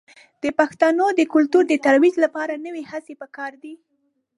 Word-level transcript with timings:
د 0.43 0.45
پښتو 0.59 1.05
د 1.19 1.21
کلتور 1.33 1.63
د 1.67 1.73
ترویج 1.85 2.15
لپاره 2.25 2.61
نوې 2.65 2.83
هڅې 2.91 3.13
په 3.21 3.27
کار 3.37 3.51
دي. 3.63 3.73